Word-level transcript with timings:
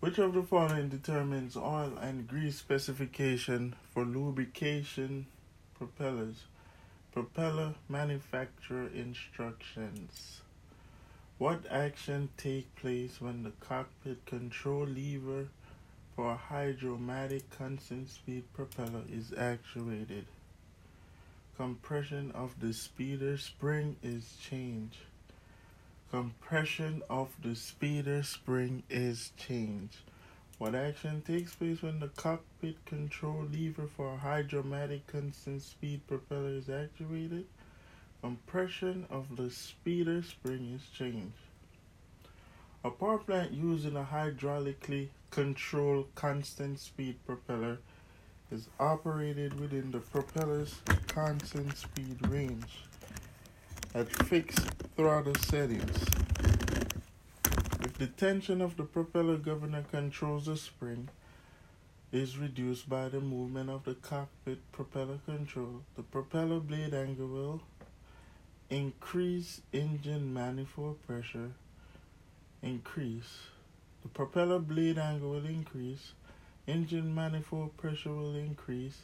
Which 0.00 0.18
of 0.18 0.32
the 0.32 0.44
following 0.44 0.90
determines 0.90 1.56
oil 1.56 1.98
and 2.00 2.28
grease 2.28 2.56
specification 2.56 3.74
for 3.92 4.04
lubrication 4.04 5.26
propellers? 5.74 6.44
Propeller 7.10 7.74
manufacturer 7.88 8.88
instructions. 8.94 10.42
What 11.38 11.66
action 11.68 12.28
take 12.36 12.72
place 12.76 13.20
when 13.20 13.42
the 13.42 13.50
cockpit 13.58 14.24
control 14.24 14.86
lever 14.86 15.48
for 16.14 16.30
a 16.30 16.36
hydromatic 16.36 17.50
constant 17.50 18.08
speed 18.08 18.44
propeller 18.54 19.02
is 19.12 19.32
actuated? 19.36 20.26
Compression 21.56 22.30
of 22.36 22.60
the 22.60 22.72
speeder 22.72 23.36
spring 23.36 23.96
is 24.04 24.36
changed. 24.40 24.98
Compression 26.10 27.02
of 27.10 27.28
the 27.42 27.54
speeder 27.54 28.22
spring 28.22 28.82
is 28.88 29.30
changed. 29.36 29.98
What 30.56 30.74
action 30.74 31.20
takes 31.20 31.54
place 31.54 31.82
when 31.82 32.00
the 32.00 32.08
cockpit 32.08 32.82
control 32.86 33.44
lever 33.52 33.86
for 33.94 34.14
a 34.14 34.16
hydromatic 34.16 35.06
constant 35.06 35.60
speed 35.60 36.06
propeller 36.06 36.48
is 36.48 36.70
actuated? 36.70 37.44
Compression 38.22 39.06
of 39.10 39.36
the 39.36 39.50
speeder 39.50 40.22
spring 40.22 40.72
is 40.74 40.88
changed. 40.96 41.36
A 42.84 42.90
power 42.90 43.18
plant 43.18 43.52
using 43.52 43.94
a 43.94 44.08
hydraulically 44.10 45.08
controlled 45.30 46.06
constant 46.14 46.80
speed 46.80 47.16
propeller 47.26 47.80
is 48.50 48.66
operated 48.80 49.60
within 49.60 49.90
the 49.90 50.00
propeller's 50.00 50.76
constant 51.06 51.76
speed 51.76 52.26
range 52.28 52.87
at 53.94 54.08
fixed 54.26 54.68
throttle 54.96 55.34
settings. 55.34 56.04
If 57.80 57.94
the 57.98 58.06
tension 58.06 58.60
of 58.60 58.76
the 58.76 58.84
propeller 58.84 59.36
governor 59.36 59.84
controls 59.90 60.46
the 60.46 60.56
spring 60.56 61.08
is 62.12 62.38
reduced 62.38 62.88
by 62.88 63.08
the 63.08 63.20
movement 63.20 63.70
of 63.70 63.84
the 63.84 63.94
cockpit 63.94 64.58
propeller 64.72 65.18
control, 65.24 65.82
the 65.96 66.02
propeller 66.02 66.60
blade 66.60 66.94
angle 66.94 67.28
will 67.28 67.62
increase 68.70 69.62
engine 69.72 70.32
manifold 70.32 71.04
pressure 71.06 71.52
increase. 72.62 73.38
The 74.02 74.08
propeller 74.08 74.58
blade 74.58 74.98
angle 74.98 75.30
will 75.30 75.46
increase, 75.46 76.12
engine 76.66 77.14
manifold 77.14 77.76
pressure 77.76 78.12
will 78.12 78.36
increase, 78.36 79.02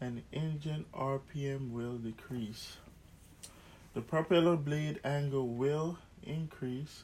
and 0.00 0.22
engine 0.32 0.86
RPM 0.94 1.72
will 1.72 1.98
decrease. 1.98 2.76
The 3.92 4.02
propeller 4.02 4.54
blade 4.54 5.00
angle 5.02 5.48
will 5.48 5.98
increase, 6.22 7.02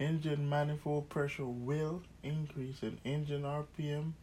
engine 0.00 0.48
manifold 0.48 1.08
pressure 1.08 1.46
will 1.46 2.02
increase, 2.24 2.82
and 2.82 2.98
engine 3.04 3.42
RPM 3.42 4.14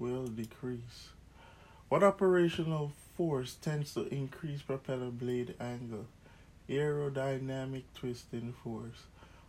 will 0.00 0.26
decrease. 0.26 1.10
What 1.88 2.02
operational 2.02 2.90
force 3.16 3.54
tends 3.54 3.94
to 3.94 4.08
increase 4.08 4.62
propeller 4.62 5.12
blade 5.12 5.54
angle? 5.60 6.06
Aerodynamic 6.68 7.84
twisting 7.94 8.52
force. 8.64 9.04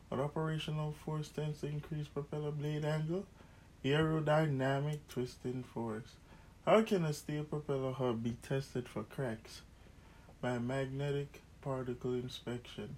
What 0.09 0.19
operational 0.19 0.91
force 0.91 1.29
tends 1.29 1.61
to 1.61 1.67
increase 1.67 2.07
propeller 2.07 2.51
blade 2.51 2.85
angle? 2.85 3.25
Aerodynamic 3.83 4.99
twisting 5.09 5.63
force. 5.63 6.15
How 6.67 6.83
can 6.83 7.03
a 7.03 7.13
steel 7.13 7.45
propeller 7.45 7.93
hub 7.93 8.21
be 8.21 8.37
tested 8.43 8.87
for 8.87 9.01
cracks? 9.01 9.61
By 10.39 10.59
magnetic 10.59 11.41
particle 11.61 12.13
inspection. 12.13 12.95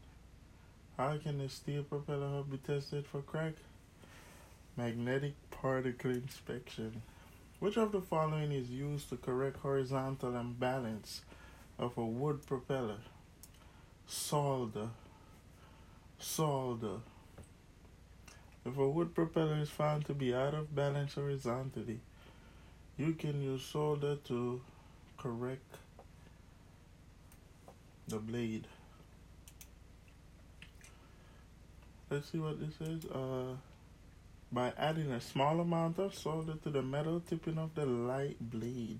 How 0.98 1.18
can 1.18 1.42
a 1.42 1.50
steel 1.50 1.84
propeller 1.84 2.30
hub 2.30 2.52
be 2.52 2.58
tested 2.58 3.06
for 3.06 3.22
crack? 3.22 3.54
Magnetic 4.78 5.34
particle 5.52 6.12
inspection. 6.12 7.02
Which 7.60 7.78
of 7.78 7.92
the 7.92 8.02
following 8.02 8.52
is 8.52 8.70
used 8.70 9.10
to 9.10 9.18
correct 9.18 9.58
horizontal 9.58 10.36
imbalance 10.36 11.22
of 11.80 11.98
a 11.98 12.06
wood 12.06 12.46
propeller? 12.46 12.98
Solder. 14.08 14.90
Solder. 16.20 16.98
If 18.66 18.78
a 18.78 18.90
wood 18.90 19.14
propeller 19.14 19.58
is 19.58 19.70
found 19.70 20.06
to 20.06 20.14
be 20.14 20.34
out 20.34 20.54
of 20.54 20.74
balance 20.74 21.16
horizontally, 21.16 22.00
you 22.98 23.14
can 23.14 23.42
use 23.42 23.64
solder 23.64 24.16
to 24.28 24.62
correct 25.18 25.78
the 28.08 28.18
blade. 28.18 28.68
Let's 32.10 32.32
see 32.32 32.40
what 32.40 32.60
this 32.60 32.88
is. 32.88 33.06
Uh, 33.06 33.56
by 34.52 34.72
adding 34.78 35.12
a 35.12 35.20
small 35.20 35.60
amount 35.60 35.98
of 35.98 36.14
solder 36.14 36.54
to 36.64 36.70
the 36.70 36.82
metal 36.82 37.22
tipping 37.28 37.58
of 37.58 37.74
the 37.74 37.86
light 37.86 38.38
blade. 38.40 39.00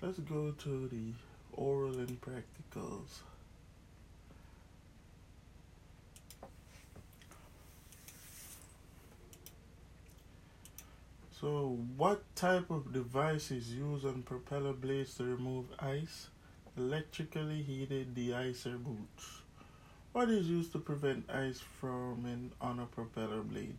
Let's 0.00 0.20
go 0.20 0.52
to 0.52 0.88
the 0.88 1.12
oral 1.52 1.98
and 1.98 2.20
practicals. 2.20 3.22
So, 11.40 11.78
what 11.96 12.22
type 12.34 12.70
of 12.70 12.92
device 12.92 13.50
is 13.50 13.72
used 13.72 14.04
on 14.04 14.22
propeller 14.22 14.72
blades 14.72 15.14
to 15.14 15.24
remove 15.24 15.66
ice? 15.78 16.28
Electrically 16.78 17.60
heated 17.62 18.14
de-icer 18.14 18.78
boots. 18.78 19.42
What 20.12 20.28
is 20.28 20.46
used 20.46 20.70
to 20.72 20.78
prevent 20.78 21.28
ice 21.28 21.58
from 21.58 22.14
forming 22.14 22.52
on 22.60 22.78
a 22.78 22.86
propeller 22.86 23.42
blade? 23.42 23.78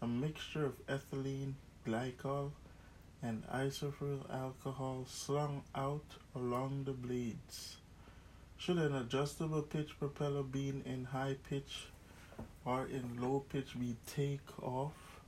A 0.00 0.06
mixture 0.06 0.64
of 0.64 0.86
ethylene 0.86 1.54
glycol 1.84 2.52
and 3.20 3.42
isopropyl 3.48 4.32
alcohol 4.32 5.06
slung 5.08 5.64
out 5.74 6.04
along 6.36 6.84
the 6.84 6.92
blades. 6.92 7.78
Should 8.58 8.78
an 8.78 8.94
adjustable 8.94 9.62
pitch 9.62 9.98
propeller 9.98 10.44
being 10.44 10.84
in 10.86 11.06
high 11.06 11.34
pitch 11.50 11.88
or 12.64 12.86
in 12.86 13.20
low 13.20 13.40
pitch 13.40 13.76
be 13.76 13.96
take 14.06 14.62
off? 14.62 15.20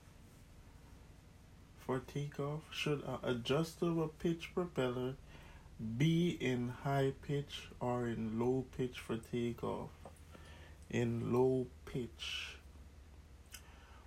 For 1.84 1.98
takeoff, 1.98 2.60
should 2.70 3.02
an 3.02 3.18
adjustable 3.24 4.12
pitch 4.20 4.52
propeller 4.54 5.14
be 5.98 6.36
in 6.40 6.68
high 6.84 7.12
pitch 7.26 7.68
or 7.80 8.06
in 8.06 8.38
low 8.38 8.64
pitch 8.76 8.98
for 8.98 9.16
takeoff. 9.16 9.90
In 10.88 11.32
low 11.32 11.66
pitch. 11.84 12.56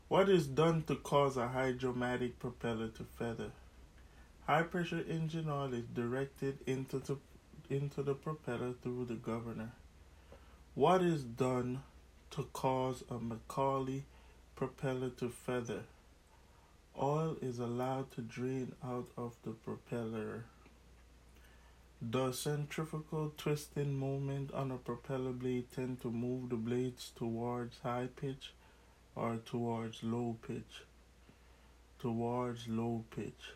What 0.08 0.30
is 0.30 0.48
done 0.48 0.84
to 0.84 0.96
cause 0.96 1.38
a 1.38 1.50
hydromatic 1.50 2.40
propeller 2.40 2.88
to 2.88 3.04
feather? 3.04 3.52
High 4.48 4.64
pressure 4.64 5.04
engine 5.08 5.48
oil 5.48 5.72
is 5.74 5.86
directed 5.86 6.58
into 6.66 6.98
the, 6.98 7.18
into 7.70 8.02
the 8.02 8.16
propeller 8.16 8.74
through 8.82 9.06
the 9.06 9.14
governor. 9.14 9.74
What 10.74 11.04
is 11.04 11.24
done 11.24 11.84
to 12.32 12.44
cause 12.54 13.04
a 13.12 13.20
McCauley 13.20 14.04
propeller 14.56 15.10
to 15.10 15.30
feather? 15.30 15.84
Oil 17.00 17.38
is 17.42 17.60
allowed 17.60 18.12
to 18.14 18.22
drain 18.22 18.74
out 18.84 19.10
of 19.16 19.36
the 19.44 19.52
propeller. 19.52 20.46
Does 22.08 22.40
centrifugal 22.40 23.34
twisting 23.36 24.00
moment 24.00 24.54
on 24.54 24.72
a 24.72 24.78
propeller 24.78 25.34
blade 25.34 25.70
tend 25.76 26.00
to 26.00 26.10
move 26.10 26.50
the 26.50 26.56
blades 26.56 27.12
towards 27.14 27.80
high 27.80 28.08
pitch 28.16 28.54
or 29.16 29.36
towards 29.46 30.02
low 30.02 30.38
pitch? 30.48 30.84
Towards 32.00 32.70
low 32.70 33.04
pitch. 33.14 33.52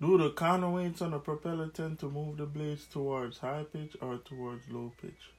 Do 0.00 0.18
the 0.18 0.30
counterweights 0.30 1.02
on 1.02 1.14
a 1.14 1.20
propeller 1.20 1.68
tend 1.68 2.00
to 2.00 2.10
move 2.10 2.38
the 2.38 2.46
blades 2.46 2.86
towards 2.86 3.38
high 3.38 3.64
pitch 3.72 3.96
or 4.00 4.18
towards 4.18 4.68
low 4.68 4.92
pitch? 5.00 5.30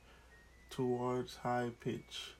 Towards 0.69 1.35
high 1.35 1.71
pitch. 1.81 2.35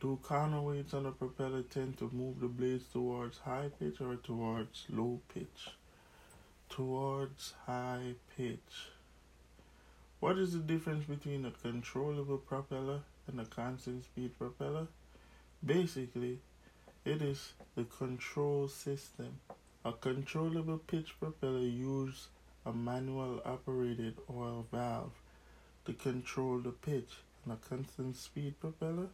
Do 0.00 0.20
counterweights 0.22 0.94
on 0.94 1.06
a 1.06 1.10
propeller 1.10 1.62
tend 1.62 1.98
to 1.98 2.08
move 2.12 2.38
the 2.38 2.46
blades 2.46 2.84
towards 2.92 3.38
high 3.38 3.70
pitch 3.80 4.00
or 4.00 4.14
towards 4.14 4.84
low 4.88 5.20
pitch? 5.34 5.70
Towards 6.74 7.54
high 7.66 8.14
pitch. 8.36 8.88
What 10.18 10.38
is 10.38 10.54
the 10.54 10.58
difference 10.58 11.04
between 11.04 11.44
a 11.44 11.52
controllable 11.52 12.38
propeller 12.38 12.98
and 13.28 13.40
a 13.40 13.44
constant 13.44 14.02
speed 14.02 14.36
propeller? 14.36 14.88
Basically, 15.64 16.40
it 17.04 17.22
is 17.22 17.52
the 17.76 17.84
control 17.84 18.66
system. 18.66 19.38
A 19.84 19.92
controllable 19.92 20.78
pitch 20.78 21.14
propeller 21.20 21.60
uses 21.60 22.26
a 22.66 22.72
manual 22.72 23.40
operated 23.44 24.16
oil 24.28 24.66
valve 24.72 25.12
to 25.84 25.92
control 25.92 26.58
the 26.58 26.72
pitch, 26.72 27.12
and 27.44 27.52
a 27.52 27.68
constant 27.68 28.16
speed 28.16 28.58
propeller 28.58 29.06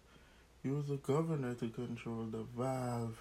uses 0.62 0.92
a 0.92 0.96
governor 0.96 1.52
to 1.56 1.68
control 1.68 2.24
the 2.30 2.44
valve. 2.56 3.18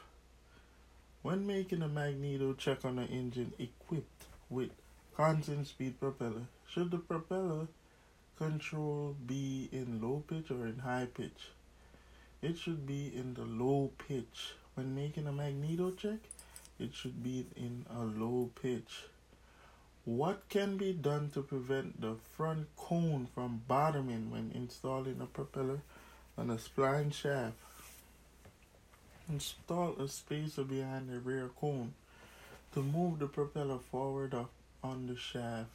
When 1.24 1.46
making 1.46 1.82
a 1.82 1.90
magneto 1.90 2.54
check 2.54 2.86
on 2.86 3.00
an 3.00 3.10
engine 3.10 3.52
equipped 3.60 4.29
with 4.50 4.72
constant 5.16 5.68
speed 5.68 6.00
propeller, 6.00 6.48
should 6.68 6.92
the 6.92 6.98
propeller 6.98 7.68
control 8.38 9.16
be 9.26 9.70
in 9.72 10.02
low 10.02 10.24
pitch 10.28 10.50
or 10.52 10.66
in 10.66 10.80
high 10.80 11.08
pitch? 11.14 11.50
it 12.42 12.58
should 12.58 12.86
be 12.88 13.12
in 13.14 13.34
the 13.34 13.44
low 13.44 13.92
pitch. 14.08 14.54
When 14.76 14.96
making 14.96 15.28
a 15.28 15.32
magneto 15.32 15.92
check, 15.92 16.20
it 16.80 16.94
should 16.94 17.22
be 17.22 17.46
in 17.56 17.86
a 17.94 18.04
low 18.04 18.50
pitch. 18.62 19.04
What 20.06 20.48
can 20.50 20.78
be 20.78 20.94
done 20.94 21.30
to 21.34 21.42
prevent 21.42 22.00
the 22.00 22.16
front 22.38 22.68
cone 22.78 23.28
from 23.36 23.62
bottoming 23.68 24.32
when 24.32 24.52
installing 24.56 25.20
a 25.22 25.26
propeller 25.26 25.82
on 26.38 26.50
a 26.50 26.56
spline 26.56 27.14
shaft? 27.14 27.56
Install 29.28 29.98
a 30.00 30.08
spacer 30.08 30.64
behind 30.64 31.10
the 31.10 31.20
rear 31.20 31.50
cone 31.60 31.94
to 32.74 32.82
move 32.82 33.20
the 33.20 33.28
propeller 33.28 33.80
forward 33.80 34.34
up 34.34 34.52
on 34.84 35.08
the 35.08 35.16
shaft. 35.16 35.70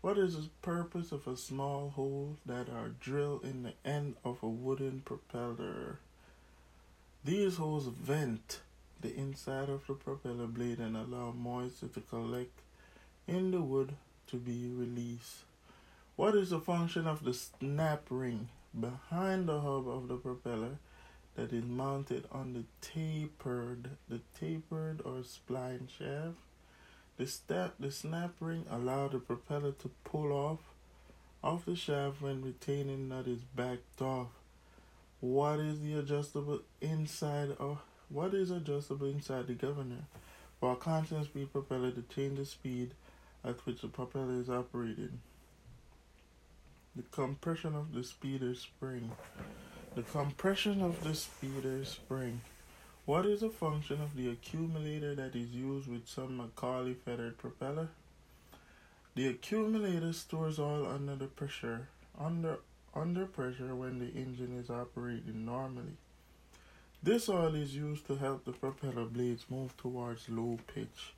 What 0.00 0.18
is 0.18 0.34
the 0.34 0.48
purpose 0.62 1.12
of 1.12 1.26
a 1.26 1.36
small 1.36 1.90
hole 1.90 2.36
that 2.46 2.68
are 2.68 2.92
drilled 3.00 3.44
in 3.44 3.62
the 3.62 3.74
end 3.84 4.16
of 4.24 4.42
a 4.42 4.48
wooden 4.48 5.02
propeller? 5.04 5.98
These 7.24 7.56
holes 7.56 7.86
vent 7.86 8.60
the 9.00 9.14
inside 9.14 9.68
of 9.68 9.86
the 9.86 9.94
propeller 9.94 10.46
blade 10.46 10.78
and 10.78 10.96
allow 10.96 11.32
moisture 11.32 11.88
to 11.88 12.00
collect 12.00 12.58
in 13.26 13.50
the 13.50 13.60
wood 13.60 13.92
to 14.28 14.36
be 14.36 14.68
released. 14.68 15.44
What 16.16 16.34
is 16.34 16.50
the 16.50 16.60
function 16.60 17.06
of 17.06 17.24
the 17.24 17.34
snap 17.34 18.04
ring 18.10 18.48
behind 18.78 19.48
the 19.48 19.60
hub 19.60 19.88
of 19.88 20.08
the 20.08 20.16
propeller 20.16 20.78
that 21.36 21.52
is 21.52 21.64
mounted 21.64 22.26
on 22.32 22.52
the 22.52 22.64
tapered, 22.80 23.90
the 24.08 24.20
tapered 24.38 25.00
or 25.04 25.22
spline 25.22 25.88
shaft? 25.88 26.36
The 27.16 27.26
snap, 27.26 27.74
the 27.78 27.90
snap 27.90 28.34
ring 28.40 28.64
allow 28.70 29.08
the 29.08 29.18
propeller 29.18 29.72
to 29.72 29.90
pull 30.04 30.32
off 30.32 30.60
off 31.42 31.64
the 31.64 31.76
shaft 31.76 32.20
when 32.20 32.42
retaining 32.42 33.08
nut 33.08 33.26
is 33.26 33.40
backed 33.54 34.02
off. 34.02 34.28
What 35.20 35.60
is 35.60 35.80
the 35.80 35.98
adjustable 35.98 36.60
inside 36.80 37.50
of 37.58 37.78
what 38.08 38.34
is 38.34 38.50
adjustable 38.50 39.06
inside 39.06 39.46
the 39.46 39.54
governor? 39.54 40.04
For 40.60 40.72
a 40.72 40.76
constant 40.76 41.24
speed 41.26 41.52
propeller 41.52 41.90
to 41.90 42.02
change 42.14 42.38
the 42.38 42.44
speed 42.44 42.92
at 43.44 43.64
which 43.64 43.80
the 43.80 43.88
propeller 43.88 44.40
is 44.40 44.50
operated. 44.50 45.12
The 46.96 47.02
compression 47.10 47.74
of 47.74 47.94
the 47.94 48.02
speeder 48.02 48.54
spring. 48.54 49.12
The 49.96 50.02
compression 50.02 50.82
of 50.82 51.02
the 51.02 51.16
speeder 51.16 51.84
spring. 51.84 52.42
What 53.06 53.26
is 53.26 53.40
the 53.40 53.50
function 53.50 54.00
of 54.00 54.14
the 54.14 54.30
accumulator 54.30 55.16
that 55.16 55.34
is 55.34 55.50
used 55.50 55.88
with 55.88 56.06
some 56.06 56.38
McCauley 56.38 56.96
feathered 56.96 57.38
propeller? 57.38 57.88
The 59.16 59.26
accumulator 59.26 60.12
stores 60.12 60.60
oil 60.60 60.86
under 60.86 61.16
the 61.16 61.26
pressure 61.26 61.88
under 62.16 62.58
under 62.94 63.26
pressure 63.26 63.74
when 63.74 63.98
the 63.98 64.12
engine 64.16 64.56
is 64.56 64.70
operating 64.70 65.44
normally. 65.44 65.96
This 67.02 67.28
oil 67.28 67.56
is 67.56 67.74
used 67.74 68.06
to 68.06 68.14
help 68.14 68.44
the 68.44 68.52
propeller 68.52 69.06
blades 69.06 69.46
move 69.50 69.76
towards 69.76 70.28
low 70.28 70.58
pitch 70.72 71.14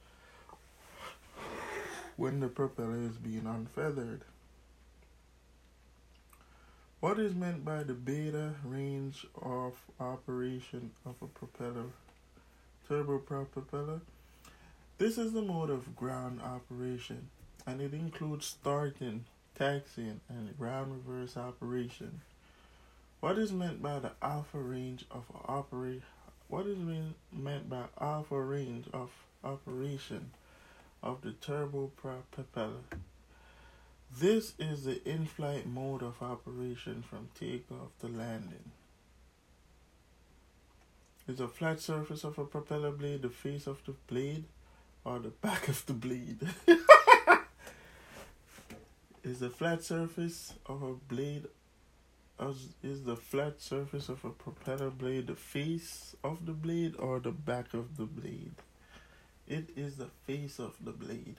when 2.17 2.41
the 2.41 2.49
propeller 2.49 3.03
is 3.03 3.17
being 3.17 3.47
unfeathered. 3.47 4.23
What 7.03 7.19
is 7.19 7.35
meant 7.35 7.65
by 7.65 7.83
the 7.83 7.95
beta 7.95 8.55
range 8.65 9.27
of 9.43 9.75
operation 9.99 10.93
of 11.05 11.17
a 11.21 11.27
propeller, 11.27 11.87
turboprop 12.89 13.51
propeller? 13.51 14.03
This 14.99 15.19
is 15.19 15.33
the 15.33 15.43
mode 15.43 15.71
of 15.71 15.97
ground 15.97 16.41
operation, 16.41 17.29
and 17.67 17.81
it 17.81 17.93
includes 17.93 18.47
starting, 18.47 19.25
taxiing, 19.59 20.21
and 20.29 20.57
ground 20.57 20.93
reverse 20.93 21.37
operation. 21.37 22.21
What 23.19 23.37
is 23.37 23.51
meant 23.51 23.83
by 23.83 23.99
the 23.99 24.13
alpha 24.23 24.59
range 24.59 25.05
of 25.11 25.25
operate? 25.49 26.03
What 26.47 26.69
is 26.69 26.79
mean, 26.79 27.15
meant 27.33 27.69
by 27.69 27.87
alpha 28.01 28.41
range 28.41 28.87
of 28.93 29.11
operation 29.43 30.31
of 31.03 31.23
the 31.23 31.33
turboprop 31.33 32.23
propeller? 32.31 32.85
This 34.19 34.53
is 34.59 34.85
the 34.85 35.03
in-flight 35.09 35.67
mode 35.67 36.03
of 36.03 36.23
operation 36.23 37.03
from 37.09 37.29
takeoff 37.39 37.99
to 38.01 38.09
landing. 38.09 38.71
Is 41.27 41.39
the 41.39 41.49
flat 41.49 41.81
surface 41.81 42.23
of 42.23 42.39
a 42.39 42.45
propeller 42.45 42.91
blade 42.91 43.23
the 43.23 43.31
face 43.31 43.67
of 43.67 43.81
the 43.87 43.95
blade 44.09 44.45
or 45.05 45.19
the 45.19 45.31
back 45.31 45.67
of 45.69 45.87
the 45.87 45.95
blade? 45.95 46.47
is 49.25 49.39
the 49.41 49.49
flat 49.49 49.83
surface 49.83 50.55
of 50.67 50.83
a 50.83 50.93
blade 50.93 51.47
is 52.83 53.05
the 53.05 53.17
flat 53.17 53.61
surface 53.61 54.09
of 54.09 54.25
a 54.25 54.31
propeller 54.31 54.91
blade 54.91 55.29
the 55.29 55.37
face 55.37 56.17
of 56.25 56.45
the 56.45 56.53
blade 56.53 56.97
or 56.99 57.21
the 57.21 57.31
back 57.31 57.73
of 57.73 57.97
the 57.97 58.05
blade? 58.05 58.57
It 59.49 59.71
is 59.77 59.97
the 59.97 60.11
face 60.27 60.59
of 60.59 60.75
the 60.85 60.93
blade. 60.93 61.37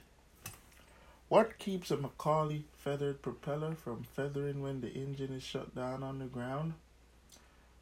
What 1.29 1.57
keeps 1.57 1.89
a 1.89 1.97
McCauley 1.97 2.63
feathered 2.77 3.21
propeller 3.21 3.75
from 3.75 4.03
feathering 4.03 4.61
when 4.61 4.81
the 4.81 4.93
engine 4.93 5.33
is 5.33 5.41
shut 5.41 5.73
down 5.73 6.03
on 6.03 6.19
the 6.19 6.25
ground? 6.25 6.73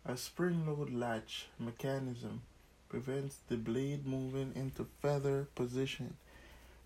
A 0.05 0.15
spring 0.15 0.65
load 0.65 0.91
latch 0.91 1.47
mechanism 1.59 2.43
prevents 2.87 3.37
the 3.49 3.57
blade 3.57 4.05
moving 4.05 4.53
into 4.55 4.87
feather 5.01 5.47
position 5.55 6.15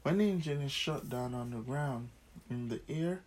when 0.02 0.18
the 0.18 0.30
engine 0.30 0.62
is 0.62 0.72
shut 0.72 1.10
down 1.10 1.34
on 1.34 1.52
the 1.52 1.58
ground. 1.58 2.10
In 2.50 2.70
the 2.70 2.82
air, 2.90 3.22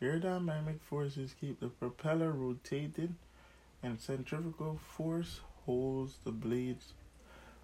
Aerodynamic 0.00 0.80
forces 0.80 1.34
keep 1.40 1.60
the 1.60 1.68
propeller 1.68 2.32
rotating, 2.32 3.16
and 3.82 4.00
centrifugal 4.00 4.78
force 4.96 5.40
holds 5.66 6.14
the 6.24 6.32
blades 6.32 6.92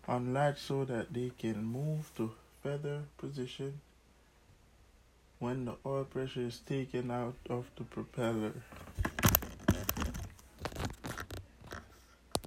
on 0.07 0.35
latch 0.35 0.61
so 0.61 0.85
that 0.85 1.13
they 1.13 1.31
can 1.39 1.65
move 1.65 2.11
to 2.17 2.33
feather 2.63 3.05
position 3.19 3.81
when 5.39 5.65
the 5.67 5.75
oil 5.85 6.05
pressure 6.05 6.41
is 6.41 6.61
taken 6.61 7.11
out 7.11 7.37
of 7.51 7.67
the 7.77 7.85
propeller. 7.85 8.53